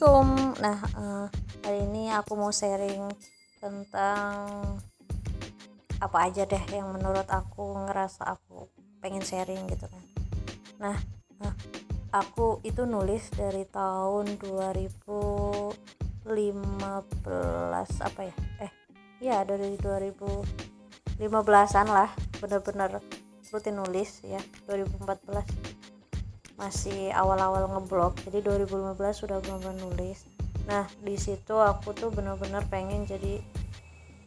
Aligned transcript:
Assalamualaikum. 0.00 0.64
Nah, 0.64 0.80
uh, 0.96 1.28
hari 1.60 1.84
ini 1.84 2.08
aku 2.08 2.32
mau 2.32 2.48
sharing 2.48 3.04
tentang 3.60 4.80
apa 6.00 6.24
aja 6.24 6.48
deh 6.48 6.64
yang 6.72 6.96
menurut 6.96 7.28
aku 7.28 7.76
ngerasa 7.84 8.32
aku 8.32 8.64
pengen 9.04 9.20
sharing 9.20 9.60
gitu 9.68 9.84
kan. 9.92 10.00
Nah, 10.80 10.96
uh, 11.44 11.52
aku 12.16 12.64
itu 12.64 12.88
nulis 12.88 13.28
dari 13.36 13.68
tahun 13.68 14.40
2015 14.40 15.68
apa 18.00 18.20
ya? 18.24 18.32
Eh, 18.64 18.72
iya 19.20 19.44
dari 19.44 19.76
2015-an 19.84 21.86
lah, 21.92 22.08
bener-bener 22.40 23.04
rutin 23.52 23.76
nulis 23.76 24.24
ya 24.24 24.40
2014 24.64 25.69
masih 26.60 27.08
awal-awal 27.16 27.64
ngeblok 27.72 28.20
jadi 28.28 28.44
2015 28.44 29.00
sudah 29.16 29.40
benar-benar 29.40 29.80
nulis. 29.80 30.28
Nah 30.68 30.84
di 31.00 31.16
situ 31.16 31.56
aku 31.56 31.96
tuh 31.96 32.12
benar-benar 32.12 32.68
pengen 32.68 33.08
jadi 33.08 33.40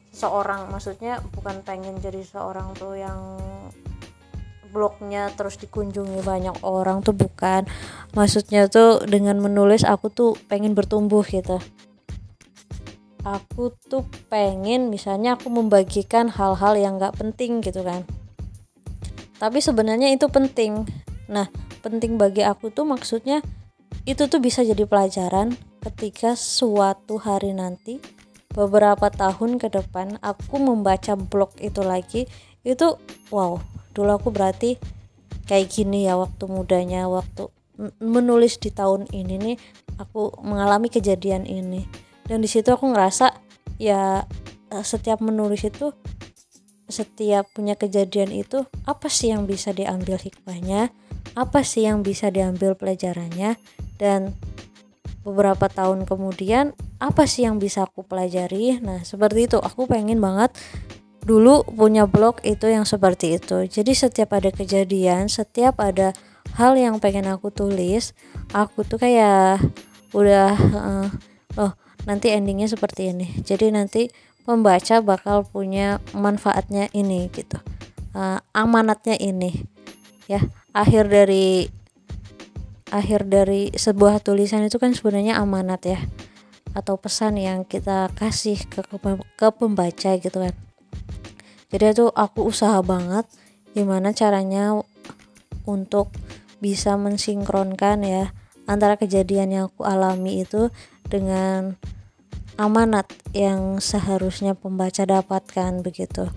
seorang 0.10 0.74
maksudnya 0.74 1.22
bukan 1.38 1.62
pengen 1.62 2.02
jadi 2.02 2.26
seorang 2.26 2.74
tuh 2.74 2.98
yang 2.98 3.38
blognya 4.74 5.30
terus 5.38 5.62
dikunjungi 5.62 6.26
banyak 6.26 6.66
orang 6.66 7.06
tuh 7.06 7.14
bukan. 7.14 7.70
Maksudnya 8.18 8.66
tuh 8.66 9.06
dengan 9.06 9.38
menulis 9.38 9.86
aku 9.86 10.10
tuh 10.10 10.34
pengen 10.50 10.74
bertumbuh 10.74 11.22
gitu. 11.30 11.62
Aku 13.24 13.72
tuh 13.88 14.04
pengen 14.28 14.90
misalnya 14.90 15.38
aku 15.38 15.48
membagikan 15.48 16.28
hal-hal 16.28 16.76
yang 16.76 16.98
gak 16.98 17.16
penting 17.16 17.62
gitu 17.62 17.86
kan. 17.86 18.04
Tapi 19.38 19.62
sebenarnya 19.62 20.12
itu 20.12 20.28
penting. 20.28 20.84
Nah 21.30 21.48
penting 21.84 22.16
bagi 22.16 22.42
aku 22.48 22.72
tuh 22.72 22.88
maksudnya 22.88 23.44
itu 24.08 24.26
tuh 24.32 24.40
bisa 24.40 24.64
jadi 24.64 24.88
pelajaran 24.88 25.54
ketika 25.84 26.34
suatu 26.34 27.20
hari 27.20 27.52
nanti 27.52 28.00
beberapa 28.56 29.12
tahun 29.12 29.60
ke 29.60 29.68
depan 29.70 30.18
aku 30.24 30.58
membaca 30.58 31.20
blog 31.20 31.52
itu 31.60 31.84
lagi 31.84 32.26
itu 32.64 32.96
wow 33.30 33.60
dulu 33.92 34.12
aku 34.16 34.30
berarti 34.32 34.80
kayak 35.46 35.68
gini 35.70 36.08
ya 36.08 36.16
waktu 36.16 36.48
mudanya 36.48 37.12
waktu 37.12 37.52
menulis 38.00 38.62
di 38.62 38.70
tahun 38.70 39.10
ini 39.10 39.36
nih 39.42 39.58
aku 39.98 40.42
mengalami 40.42 40.90
kejadian 40.90 41.46
ini. 41.50 41.86
Dan 42.24 42.40
di 42.40 42.48
situ 42.48 42.72
aku 42.72 42.88
ngerasa 42.94 43.36
ya 43.82 44.24
eh, 44.72 44.86
setiap 44.86 45.20
menulis 45.20 45.66
itu 45.66 45.92
setiap 46.88 47.50
punya 47.56 47.74
kejadian 47.74 48.30
itu 48.30 48.70
apa 48.86 49.10
sih 49.10 49.34
yang 49.34 49.50
bisa 49.50 49.74
diambil 49.74 50.20
hikmahnya 50.20 50.94
apa 51.34 51.66
sih 51.66 51.86
yang 51.86 52.06
bisa 52.06 52.30
diambil 52.30 52.78
pelajarannya? 52.78 53.58
Dan 53.98 54.34
beberapa 55.24 55.72
tahun 55.72 56.04
kemudian 56.04 56.76
apa 57.00 57.26
sih 57.26 57.48
yang 57.48 57.58
bisa 57.58 57.88
aku 57.88 58.06
pelajari? 58.06 58.80
Nah 58.82 59.02
seperti 59.02 59.50
itu. 59.50 59.58
Aku 59.58 59.90
pengen 59.90 60.22
banget 60.22 60.54
dulu 61.24 61.64
punya 61.64 62.04
blog 62.04 62.44
itu 62.44 62.68
yang 62.68 62.84
seperti 62.84 63.40
itu. 63.40 63.66
Jadi 63.66 63.96
setiap 63.96 64.36
ada 64.36 64.52
kejadian 64.52 65.32
setiap 65.32 65.80
ada 65.80 66.12
hal 66.60 66.76
yang 66.76 67.00
pengen 67.00 67.26
aku 67.32 67.50
tulis 67.50 68.12
aku 68.52 68.84
tuh 68.86 69.00
kayak 69.00 69.64
udah 70.12 70.54
uh, 70.54 71.08
oh 71.58 71.72
nanti 72.04 72.30
endingnya 72.36 72.68
seperti 72.68 73.16
ini. 73.16 73.32
Jadi 73.42 73.72
nanti 73.72 74.12
pembaca 74.44 75.00
bakal 75.00 75.48
punya 75.48 76.04
manfaatnya 76.12 76.92
ini 76.92 77.32
gitu. 77.32 77.58
Uh, 78.14 78.38
amanatnya 78.54 79.18
ini 79.18 79.66
ya 80.30 80.44
akhir 80.74 81.10
dari 81.10 81.70
akhir 82.90 83.26
dari 83.30 83.74
sebuah 83.74 84.22
tulisan 84.22 84.66
itu 84.66 84.78
kan 84.78 84.94
sebenarnya 84.94 85.40
amanat 85.40 85.82
ya. 85.86 86.00
Atau 86.74 86.98
pesan 86.98 87.38
yang 87.38 87.70
kita 87.70 88.10
kasih 88.18 88.58
ke 88.66 88.82
ke 89.38 89.48
pembaca 89.54 90.12
gitu 90.18 90.38
kan. 90.38 90.54
Jadi 91.70 91.86
itu 91.90 92.06
aku 92.14 92.50
usaha 92.50 92.82
banget 92.82 93.26
gimana 93.74 94.14
caranya 94.14 94.78
untuk 95.66 96.14
bisa 96.62 96.94
mensinkronkan 96.96 98.06
ya 98.06 98.26
antara 98.70 98.96
kejadian 98.96 99.50
yang 99.52 99.66
aku 99.68 99.84
alami 99.84 100.46
itu 100.46 100.70
dengan 101.10 101.76
amanat 102.56 103.10
yang 103.34 103.82
seharusnya 103.82 104.54
pembaca 104.54 105.04
dapatkan 105.04 105.82
begitu 105.82 106.30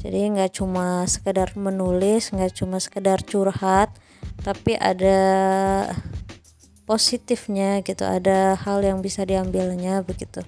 jadi 0.00 0.32
nggak 0.32 0.56
cuma 0.56 1.04
sekedar 1.04 1.52
menulis 1.56 2.32
nggak 2.32 2.56
cuma 2.56 2.80
sekedar 2.80 3.20
curhat 3.20 3.92
tapi 4.40 4.76
ada 4.80 5.20
positifnya 6.88 7.84
gitu 7.86 8.02
ada 8.02 8.58
hal 8.58 8.82
yang 8.82 8.98
bisa 8.98 9.22
diambilnya 9.22 10.02
begitu. 10.02 10.42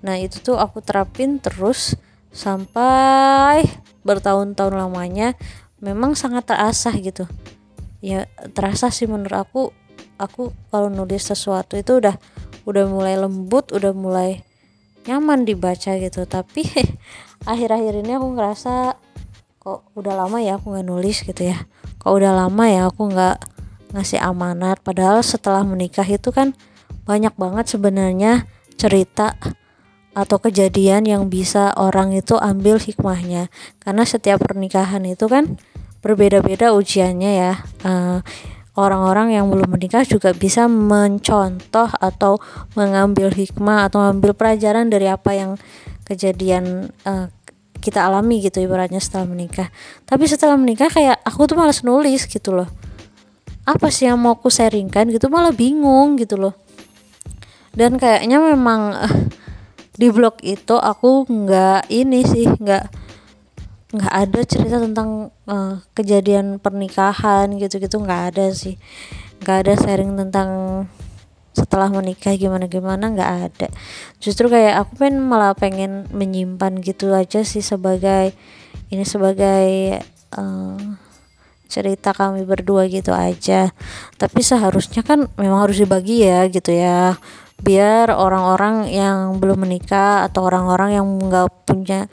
Nah 0.00 0.16
itu 0.16 0.40
tuh 0.40 0.56
aku 0.56 0.80
terapin 0.80 1.36
terus 1.36 1.98
sampai 2.32 3.68
bertahun-tahun 4.00 4.72
lamanya 4.72 5.36
memang 5.84 6.16
sangat 6.16 6.48
terasa 6.48 6.94
gitu. 6.96 7.28
Ya 8.00 8.24
terasa 8.56 8.88
sih 8.88 9.04
menurut 9.04 9.36
aku 9.36 9.62
aku 10.16 10.54
kalau 10.72 10.88
nulis 10.88 11.28
sesuatu 11.28 11.76
itu 11.76 12.00
udah 12.00 12.16
udah 12.64 12.84
mulai 12.88 13.18
lembut 13.18 13.74
udah 13.74 13.92
mulai 13.92 14.46
nyaman 15.06 15.46
dibaca 15.46 15.98
gitu. 15.98 16.22
Tapi 16.26 16.62
akhir-akhir 17.50 18.02
ini 18.02 18.12
aku 18.16 18.28
ngerasa 18.34 18.98
kok 19.62 19.86
udah 19.94 20.26
lama 20.26 20.42
ya 20.42 20.58
aku 20.58 20.74
nggak 20.74 20.86
nulis 20.86 21.22
gitu 21.22 21.42
ya. 21.46 21.66
Kok 22.02 22.12
udah 22.12 22.32
lama 22.34 22.64
ya 22.66 22.90
aku 22.90 23.10
nggak 23.10 23.36
ngasih 23.94 24.18
amanat. 24.22 24.82
Padahal 24.82 25.22
setelah 25.22 25.62
menikah 25.62 26.06
itu 26.06 26.34
kan 26.34 26.54
banyak 27.06 27.34
banget 27.34 27.70
sebenarnya 27.70 28.46
cerita 28.74 29.38
atau 30.12 30.36
kejadian 30.36 31.08
yang 31.08 31.32
bisa 31.32 31.72
orang 31.78 32.12
itu 32.12 32.36
ambil 32.36 32.76
hikmahnya. 32.76 33.48
Karena 33.80 34.04
setiap 34.04 34.44
pernikahan 34.44 35.02
itu 35.08 35.24
kan 35.30 35.56
berbeda-beda 36.04 36.74
ujiannya 36.74 37.32
ya. 37.32 37.52
Uh, 37.86 38.20
orang-orang 38.72 39.36
yang 39.36 39.52
belum 39.52 39.68
menikah 39.68 40.04
juga 40.08 40.32
bisa 40.32 40.64
mencontoh 40.64 41.92
atau 42.00 42.40
mengambil 42.72 43.28
hikmah 43.28 43.88
atau 43.88 44.00
mengambil 44.00 44.32
pelajaran 44.32 44.88
dari 44.88 45.12
apa 45.12 45.30
yang 45.36 45.50
kejadian 46.08 46.88
uh, 47.04 47.28
kita 47.82 48.06
alami 48.06 48.40
gitu 48.40 48.62
ibaratnya 48.62 49.02
setelah 49.02 49.28
menikah. 49.28 49.68
Tapi 50.08 50.24
setelah 50.24 50.56
menikah 50.56 50.88
kayak 50.88 51.20
aku 51.26 51.50
tuh 51.50 51.58
malas 51.58 51.84
nulis 51.84 52.24
gitu 52.30 52.54
loh. 52.54 52.70
Apa 53.68 53.92
sih 53.92 54.08
yang 54.08 54.18
mau 54.18 54.38
aku 54.38 54.48
sharingkan 54.48 55.10
gitu 55.12 55.28
malah 55.28 55.52
bingung 55.52 56.16
gitu 56.16 56.38
loh. 56.40 56.54
Dan 57.76 58.00
kayaknya 58.00 58.40
memang 58.40 58.96
uh, 58.96 59.14
di 59.92 60.08
blog 60.08 60.40
itu 60.40 60.78
aku 60.80 61.28
nggak 61.28 61.92
ini 61.92 62.24
sih 62.24 62.48
nggak 62.48 63.01
nggak 63.92 64.14
ada 64.14 64.40
cerita 64.48 64.76
tentang 64.80 65.28
uh, 65.44 65.84
kejadian 65.92 66.56
pernikahan 66.56 67.52
gitu-gitu 67.60 68.00
nggak 68.00 68.22
ada 68.32 68.48
sih. 68.56 68.80
Nggak 69.44 69.56
ada 69.68 69.72
sharing 69.76 70.12
tentang 70.16 70.50
setelah 71.52 71.92
menikah 71.92 72.32
gimana 72.32 72.64
gimana 72.64 73.12
nggak 73.12 73.32
ada. 73.52 73.68
Justru 74.16 74.48
kayak 74.48 74.80
aku 74.80 75.04
pengen 75.04 75.20
malah 75.20 75.52
pengen 75.52 76.08
menyimpan 76.08 76.80
gitu 76.80 77.12
aja 77.12 77.44
sih 77.44 77.60
sebagai 77.60 78.32
ini 78.88 79.04
sebagai 79.04 80.00
uh, 80.40 80.80
cerita 81.68 82.16
kami 82.16 82.48
berdua 82.48 82.88
gitu 82.88 83.12
aja. 83.12 83.76
Tapi 84.16 84.40
seharusnya 84.40 85.04
kan 85.04 85.28
memang 85.36 85.68
harus 85.68 85.76
dibagi 85.76 86.24
ya 86.24 86.48
gitu 86.48 86.72
ya. 86.72 87.20
Biar 87.60 88.08
orang-orang 88.08 88.88
yang 88.88 89.36
belum 89.36 89.68
menikah 89.68 90.24
atau 90.24 90.48
orang-orang 90.48 90.96
yang 90.96 91.06
nggak 91.06 91.68
punya 91.68 92.08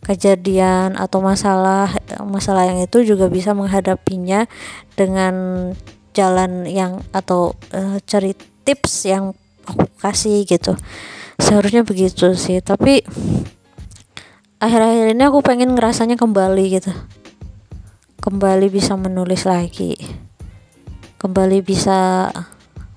kejadian 0.00 0.96
atau 0.96 1.20
masalah 1.20 1.92
masalah 2.24 2.66
yang 2.66 2.80
itu 2.80 3.04
juga 3.04 3.28
bisa 3.28 3.52
menghadapinya 3.52 4.48
dengan 4.96 5.34
jalan 6.16 6.66
yang 6.66 7.04
atau 7.12 7.54
uh, 7.76 8.00
cerita 8.08 8.42
tips 8.64 9.08
yang 9.08 9.32
aku 9.64 9.86
kasih 10.00 10.44
gitu. 10.44 10.76
Seharusnya 11.40 11.82
begitu 11.84 12.36
sih 12.36 12.60
tapi 12.60 13.00
akhir-akhir 14.60 15.16
ini 15.16 15.22
aku 15.24 15.40
pengen 15.40 15.72
ngerasanya 15.72 16.20
kembali 16.20 16.64
gitu. 16.80 16.92
Kembali 18.20 18.68
bisa 18.68 19.00
menulis 19.00 19.48
lagi. 19.48 19.96
Kembali 21.16 21.64
bisa 21.64 22.28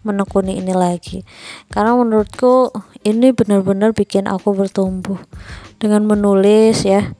menekuni 0.03 0.59
ini 0.59 0.75
lagi. 0.75 1.23
Karena 1.71 1.95
menurutku 1.95 2.75
ini 3.07 3.31
benar-benar 3.31 3.95
bikin 3.95 4.27
aku 4.27 4.51
bertumbuh 4.51 5.19
dengan 5.83 6.07
menulis 6.07 6.87
ya. 6.87 7.11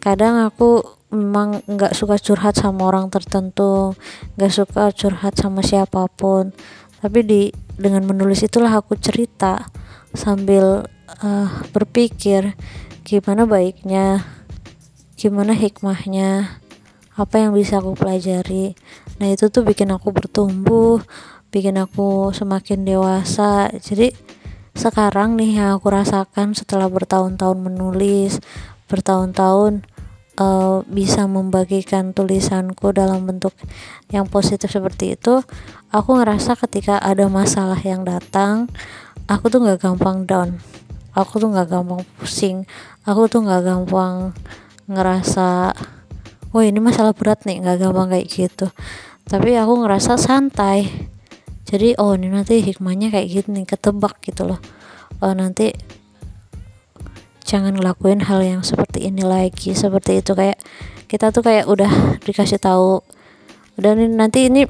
Kadang 0.00 0.40
aku 0.40 0.80
memang 1.12 1.60
nggak 1.68 1.92
suka 1.92 2.16
curhat 2.16 2.56
sama 2.56 2.88
orang 2.88 3.12
tertentu 3.12 3.92
nggak 4.40 4.48
suka 4.48 4.88
curhat 4.96 5.36
sama 5.36 5.60
siapa 5.60 6.08
pun. 6.08 6.56
Tapi 7.04 7.20
di 7.20 7.42
dengan 7.76 8.08
menulis 8.08 8.40
itulah 8.40 8.72
aku 8.72 8.96
cerita 8.96 9.68
sambil 10.16 10.88
uh, 11.20 11.48
berpikir 11.76 12.56
gimana 13.04 13.44
baiknya 13.44 14.24
gimana 15.20 15.52
hikmahnya 15.52 16.58
apa 17.12 17.44
yang 17.44 17.52
bisa 17.52 17.84
aku 17.84 17.92
pelajari. 17.92 18.72
Nah 19.20 19.28
itu 19.28 19.52
tuh 19.52 19.68
bikin 19.68 19.92
aku 19.92 20.16
bertumbuh 20.16 21.04
bikin 21.52 21.76
aku 21.76 22.32
semakin 22.32 22.88
dewasa. 22.88 23.68
Jadi 23.76 24.16
sekarang 24.82 25.38
nih 25.38 25.62
yang 25.62 25.78
aku 25.78 25.94
rasakan 25.94 26.58
setelah 26.58 26.90
bertahun-tahun 26.90 27.62
menulis 27.62 28.42
bertahun-tahun 28.90 29.86
uh, 30.42 30.82
bisa 30.90 31.30
membagikan 31.30 32.10
tulisanku 32.10 32.90
dalam 32.90 33.22
bentuk 33.22 33.54
yang 34.10 34.26
positif 34.26 34.74
seperti 34.74 35.14
itu 35.14 35.38
aku 35.94 36.18
ngerasa 36.18 36.58
ketika 36.58 36.98
ada 36.98 37.30
masalah 37.30 37.78
yang 37.78 38.02
datang 38.02 38.66
aku 39.30 39.50
tuh 39.50 39.60
nggak 39.62 39.80
gampang 39.82 40.26
down. 40.26 40.58
Aku 41.12 41.36
tuh 41.36 41.52
nggak 41.52 41.68
gampang 41.68 42.02
pusing. 42.16 42.64
Aku 43.04 43.28
tuh 43.28 43.44
nggak 43.44 43.62
gampang 43.62 44.32
ngerasa 44.88 45.76
wah 46.52 46.64
ini 46.64 46.80
masalah 46.82 47.16
berat 47.16 47.44
nih 47.44 47.60
nggak 47.62 47.78
gampang 47.80 48.08
kayak 48.10 48.26
gitu. 48.28 48.66
Tapi 49.28 49.54
aku 49.54 49.84
ngerasa 49.84 50.18
santai 50.18 51.11
jadi 51.72 51.96
oh 51.96 52.12
ini 52.12 52.28
nanti 52.28 52.60
hikmahnya 52.60 53.08
kayak 53.08 53.32
gini 53.32 53.64
ketebak 53.64 54.20
gitu 54.20 54.44
loh. 54.44 54.60
Oh 55.24 55.32
nanti 55.32 55.72
jangan 57.48 57.72
ngelakuin 57.72 58.28
hal 58.28 58.44
yang 58.44 58.60
seperti 58.60 59.08
ini 59.08 59.24
lagi 59.24 59.72
seperti 59.72 60.20
itu. 60.20 60.36
Kayak 60.36 60.60
kita 61.08 61.32
tuh 61.32 61.40
kayak 61.40 61.64
udah 61.64 62.20
dikasih 62.20 62.60
tahu. 62.60 63.00
Dan 63.80 64.20
nanti 64.20 64.52
ini 64.52 64.68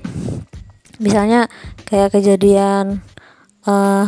misalnya 1.03 1.51
kayak 1.91 2.15
kejadian 2.15 3.03
uh, 3.67 4.07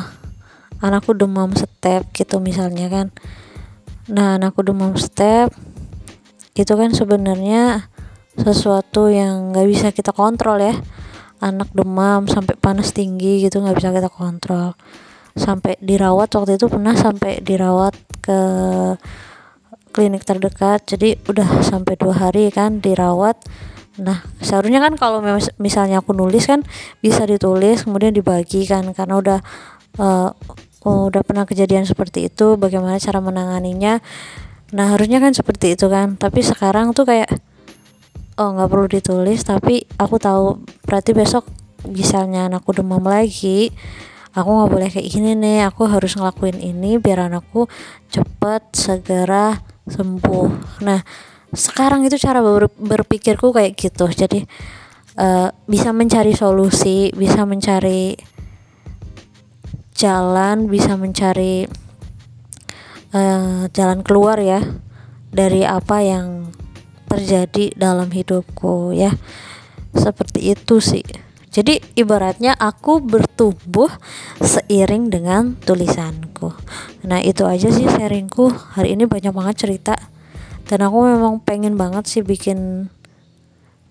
anakku 0.78 1.18
demam 1.18 1.50
step 1.58 2.06
gitu 2.14 2.38
misalnya 2.38 2.86
kan. 2.86 3.10
Nah 4.06 4.38
anakku 4.38 4.62
demam 4.62 4.94
step 4.94 5.50
itu 6.54 6.70
kan 6.78 6.94
sebenarnya 6.94 7.90
sesuatu 8.38 9.10
yang 9.10 9.50
nggak 9.50 9.66
bisa 9.66 9.90
kita 9.90 10.14
kontrol 10.14 10.62
ya 10.62 10.78
anak 11.42 11.70
demam 11.74 12.26
sampai 12.30 12.54
panas 12.58 12.94
tinggi 12.94 13.42
gitu 13.42 13.62
nggak 13.62 13.76
bisa 13.78 13.90
kita 13.90 14.10
kontrol. 14.10 14.76
Sampai 15.34 15.74
dirawat 15.82 16.30
waktu 16.30 16.60
itu 16.60 16.70
pernah 16.70 16.94
sampai 16.94 17.42
dirawat 17.42 17.94
ke 18.22 18.40
klinik 19.90 20.22
terdekat. 20.22 20.86
Jadi 20.86 21.18
udah 21.26 21.62
sampai 21.62 21.98
dua 21.98 22.14
hari 22.14 22.50
kan 22.54 22.78
dirawat. 22.78 23.38
Nah 23.98 24.22
seharusnya 24.38 24.82
kan 24.82 24.94
kalau 24.98 25.22
misalnya 25.58 26.02
aku 26.02 26.14
nulis 26.14 26.46
kan 26.46 26.62
bisa 27.02 27.26
ditulis 27.26 27.82
kemudian 27.82 28.14
dibagi 28.14 28.66
kan. 28.66 28.86
Karena 28.94 29.18
udah 29.18 29.38
uh, 29.98 30.30
udah 30.84 31.22
pernah 31.24 31.48
kejadian 31.48 31.88
seperti 31.88 32.30
itu 32.30 32.54
bagaimana 32.54 32.98
cara 33.02 33.18
menanganinya. 33.18 33.98
Nah 34.70 34.94
harusnya 34.94 35.18
kan 35.18 35.34
seperti 35.34 35.74
itu 35.74 35.90
kan. 35.90 36.14
Tapi 36.14 36.46
sekarang 36.46 36.94
tuh 36.94 37.10
kayak 37.10 37.30
oh 38.34 38.48
nggak 38.54 38.70
perlu 38.70 38.86
ditulis 38.90 39.46
tapi 39.46 39.86
aku 39.94 40.18
tahu 40.18 40.58
berarti 40.94 41.10
besok 41.10 41.50
misalnya 41.90 42.46
anakku 42.46 42.70
demam 42.70 43.02
lagi 43.02 43.74
aku 44.30 44.46
nggak 44.46 44.70
boleh 44.70 44.88
kayak 44.90 45.08
gini 45.10 45.34
nih. 45.34 45.66
Aku 45.66 45.90
harus 45.90 46.14
ngelakuin 46.14 46.62
ini 46.62 47.02
biar 47.02 47.26
anakku 47.26 47.66
cepet 48.14 48.62
segera 48.70 49.58
sembuh. 49.90 50.82
Nah 50.86 51.02
sekarang 51.50 52.06
itu 52.06 52.14
cara 52.18 52.42
ber 52.42 52.70
berpikirku 52.70 53.50
kayak 53.50 53.74
gitu. 53.74 54.06
Jadi 54.10 54.46
uh, 55.18 55.50
bisa 55.66 55.94
mencari 55.94 56.34
solusi 56.34 57.10
bisa 57.14 57.46
mencari 57.46 58.14
jalan 59.94 60.66
bisa 60.66 60.98
mencari 60.98 61.70
uh, 63.14 63.70
jalan 63.70 64.02
keluar 64.02 64.42
ya 64.42 64.58
dari 65.30 65.62
apa 65.62 66.02
yang 66.02 66.50
terjadi 67.06 67.70
dalam 67.78 68.10
hidupku 68.10 68.90
ya 68.90 69.14
seperti 69.94 70.52
itu 70.52 70.82
sih. 70.82 71.06
Jadi 71.54 71.78
ibaratnya 71.94 72.58
aku 72.58 72.98
bertumbuh 72.98 73.86
seiring 74.42 75.06
dengan 75.06 75.54
tulisanku. 75.62 76.50
Nah 77.06 77.22
itu 77.22 77.46
aja 77.46 77.70
sih 77.70 77.86
sharingku. 77.86 78.50
Hari 78.74 78.98
ini 78.98 79.06
banyak 79.06 79.30
banget 79.30 79.62
cerita. 79.62 79.94
Dan 80.66 80.82
aku 80.82 81.06
memang 81.06 81.38
pengen 81.38 81.78
banget 81.78 82.10
sih 82.10 82.26
bikin 82.26 82.90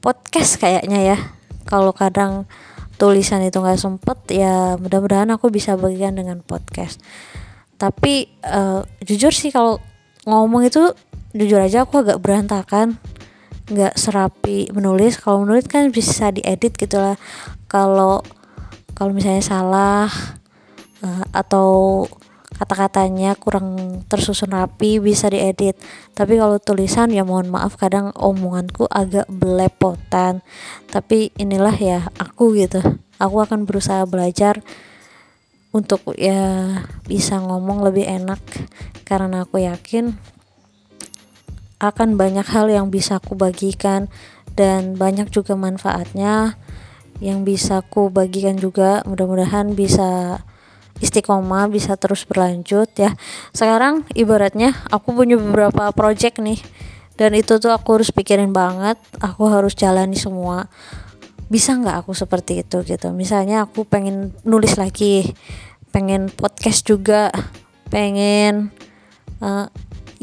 podcast 0.03 0.59
kayaknya 0.59 1.15
ya. 1.15 1.17
Kalau 1.63 1.95
kadang 1.95 2.43
tulisan 2.99 3.39
itu 3.47 3.63
nggak 3.63 3.79
sempet 3.79 4.17
ya 4.27 4.75
mudah-mudahan 4.75 5.31
aku 5.31 5.47
bisa 5.47 5.79
bagikan 5.79 6.19
dengan 6.19 6.43
podcast. 6.43 6.99
Tapi 7.79 8.27
uh, 8.43 8.83
jujur 9.07 9.31
sih 9.31 9.55
kalau 9.55 9.79
ngomong 10.27 10.67
itu 10.67 10.91
jujur 11.31 11.63
aja 11.63 11.87
aku 11.87 12.03
agak 12.03 12.19
berantakan 12.19 12.99
nggak 13.73 13.97
serapi 13.97 14.69
menulis 14.69 15.17
kalau 15.17 15.41
menulis 15.43 15.65
kan 15.65 15.89
bisa 15.89 16.29
diedit 16.29 16.77
gitu 16.77 17.01
lah. 17.01 17.17
Kalau 17.65 18.21
kalau 18.93 19.11
misalnya 19.11 19.41
salah 19.41 20.07
uh, 21.01 21.25
atau 21.33 22.05
kata-katanya 22.53 23.33
kurang 23.35 23.99
tersusun 24.07 24.53
rapi 24.53 25.01
bisa 25.01 25.27
diedit. 25.27 25.75
Tapi 26.13 26.37
kalau 26.37 26.61
tulisan 26.61 27.09
ya 27.09 27.25
mohon 27.25 27.49
maaf 27.49 27.75
kadang 27.75 28.13
omonganku 28.13 28.85
agak 28.87 29.25
belepotan. 29.27 30.45
Tapi 30.87 31.33
inilah 31.35 31.73
ya 31.75 31.99
aku 32.21 32.53
gitu. 32.55 32.79
Aku 33.17 33.41
akan 33.41 33.65
berusaha 33.65 34.05
belajar 34.05 34.61
untuk 35.73 36.05
ya 36.15 36.69
bisa 37.09 37.41
ngomong 37.41 37.81
lebih 37.81 38.05
enak. 38.05 38.39
Karena 39.03 39.43
aku 39.43 39.65
yakin 39.65 40.13
akan 41.81 42.15
banyak 42.19 42.45
hal 42.45 42.69
yang 42.69 42.89
bisa 42.93 43.17
aku 43.17 43.37
bagikan 43.37 44.11
dan 44.53 44.93
banyak 44.97 45.29
juga 45.33 45.57
manfaatnya 45.57 46.57
yang 47.21 47.45
bisa 47.47 47.81
aku 47.81 48.09
bagikan 48.13 48.57
juga. 48.57 49.01
Mudah-mudahan 49.07 49.73
bisa 49.73 50.41
istiqomah 51.01 51.67
bisa 51.71 51.97
terus 51.97 52.23
berlanjut 52.23 52.89
ya. 52.95 53.11
Sekarang 53.51 54.05
ibaratnya 54.13 54.77
aku 54.93 55.15
punya 55.15 55.35
beberapa 55.39 55.89
project 55.91 56.39
nih 56.39 56.59
dan 57.17 57.33
itu 57.37 57.57
tuh 57.57 57.73
aku 57.73 58.01
harus 58.01 58.09
pikirin 58.13 58.53
banget. 58.53 58.97
Aku 59.19 59.49
harus 59.49 59.73
jalani 59.73 60.15
semua. 60.17 60.69
Bisa 61.49 61.77
nggak 61.77 62.05
aku 62.05 62.17
seperti 62.17 62.65
itu 62.65 62.81
gitu? 62.85 63.13
Misalnya 63.13 63.65
aku 63.65 63.85
pengen 63.85 64.33
nulis 64.45 64.77
lagi 64.79 65.33
pengen 65.93 66.33
podcast 66.33 66.81
juga 66.89 67.29
pengen 67.93 68.73
uh, 69.37 69.69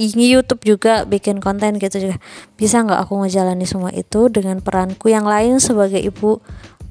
YouTube 0.00 0.64
juga 0.64 1.04
bikin 1.04 1.44
konten 1.44 1.76
gitu 1.76 2.00
juga. 2.00 2.16
Bisa 2.56 2.80
nggak 2.80 3.04
aku 3.04 3.20
ngejalani 3.20 3.68
semua 3.68 3.92
itu 3.92 4.32
dengan 4.32 4.64
peranku 4.64 5.12
yang 5.12 5.28
lain 5.28 5.60
sebagai 5.60 6.00
ibu 6.00 6.40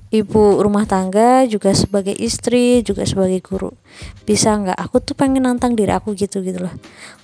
ibu 0.09 0.41
rumah 0.61 0.89
tangga 0.89 1.45
juga 1.45 1.73
sebagai 1.73 2.13
istri 2.13 2.85
juga 2.85 3.09
sebagai 3.09 3.41
guru? 3.41 3.73
Bisa 4.29 4.53
nggak? 4.53 4.77
Aku 4.77 5.01
tuh 5.01 5.17
pengen 5.17 5.49
nantang 5.49 5.73
diri 5.73 5.89
aku 5.89 6.13
gitu 6.13 6.45
gitu 6.45 6.61
loh. 6.69 6.73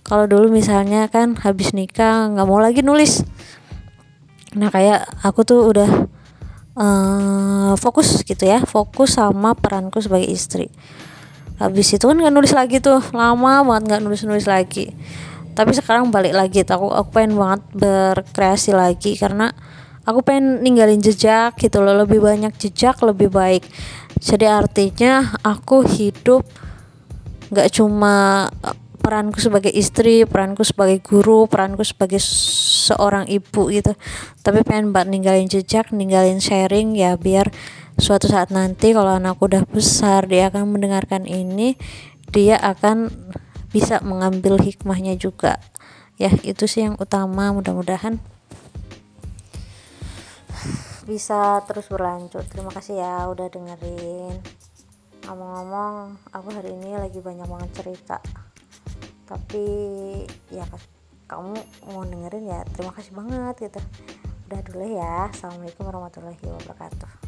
Kalau 0.01 0.25
dulu 0.25 0.49
misalnya 0.49 1.05
kan 1.05 1.37
habis 1.45 1.73
nikah 1.77 2.33
nggak 2.33 2.47
mau 2.49 2.57
lagi 2.57 2.81
nulis. 2.81 3.21
Nah 4.57 4.73
kayak 4.73 5.05
aku 5.21 5.45
tuh 5.45 5.69
udah 5.69 5.89
uh, 6.81 7.73
fokus 7.77 8.25
gitu 8.25 8.41
ya 8.41 8.63
fokus 8.65 9.21
sama 9.21 9.53
peranku 9.53 10.01
sebagai 10.01 10.33
istri. 10.33 10.73
Habis 11.61 11.93
itu 11.93 12.09
kan 12.09 12.17
nggak 12.17 12.33
nulis 12.33 12.53
lagi 12.57 12.81
tuh 12.81 13.05
lama 13.13 13.61
banget 13.61 13.83
nggak 13.85 14.01
nulis 14.01 14.25
nulis 14.25 14.49
lagi 14.49 14.91
tapi 15.55 15.71
sekarang 15.71 16.11
balik 16.11 16.35
lagi 16.35 16.67
aku 16.67 16.91
aku 16.91 17.09
pengen 17.15 17.39
banget 17.39 17.63
berkreasi 17.73 18.75
lagi 18.75 19.15
karena 19.15 19.55
aku 20.05 20.21
pengen 20.21 20.61
ninggalin 20.61 21.01
jejak 21.01 21.57
gitu 21.57 21.81
loh. 21.81 22.05
Lebih 22.05 22.21
banyak 22.21 22.53
jejak 22.55 23.01
lebih 23.01 23.33
baik. 23.33 23.65
Jadi 24.21 24.45
artinya 24.45 25.35
aku 25.41 25.83
hidup 25.83 26.45
nggak 27.49 27.71
cuma 27.73 28.47
eh, 28.63 28.77
peranku 29.01 29.37
sebagai 29.37 29.69
istri 29.69 30.25
peranku 30.25 30.65
sebagai 30.65 30.97
guru 31.01 31.45
peranku 31.45 31.87
sebagai 31.87 32.21
seorang 32.21 33.25
ibu 33.27 33.69
gitu. 33.73 33.97
Tapi 34.45 34.61
pengen 34.61 34.93
banget 34.93 35.09
ninggalin 35.11 35.49
jejak 35.49 35.89
ninggalin 35.91 36.37
sharing 36.37 36.93
ya 36.93 37.17
biar 37.17 37.49
suatu 37.95 38.27
saat 38.27 38.51
nanti 38.51 38.91
kalau 38.91 39.15
anakku 39.15 39.47
udah 39.47 39.63
besar 39.71 40.27
dia 40.27 40.51
akan 40.51 40.67
mendengarkan 40.67 41.23
ini 41.23 41.79
dia 42.35 42.59
akan 42.59 43.07
bisa 43.75 43.99
mengambil 43.99 44.55
hikmahnya 44.55 45.19
juga. 45.19 45.59
Ya 46.15 46.31
itu 46.47 46.63
sih 46.63 46.87
yang 46.87 46.95
utama. 46.95 47.51
Mudah-mudahan 47.51 48.23
bisa 51.03 51.59
terus 51.67 51.91
berlanjut. 51.91 52.47
Terima 52.47 52.71
kasih 52.71 53.03
ya 53.03 53.27
udah 53.27 53.51
dengerin. 53.51 54.39
Ngomong-ngomong 55.27 56.15
aku 56.31 56.47
hari 56.55 56.71
ini 56.71 56.95
lagi 56.95 57.19
banyak 57.19 57.43
banget 57.43 57.71
cerita. 57.75 58.23
Tapi 59.27 59.65
ya 60.55 60.63
kamu 61.27 61.59
mau 61.91 62.07
dengerin 62.07 62.45
ya 62.47 62.63
terima 62.71 62.95
kasih 62.95 63.11
banget 63.11 63.67
gitu. 63.67 63.83
Udah 64.47 64.61
dulu 64.71 64.85
ya. 64.87 65.27
Assalamualaikum 65.27 65.83
warahmatullahi 65.83 66.39
wabarakatuh 66.39 67.24